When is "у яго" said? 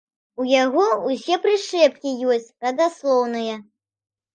0.43-0.85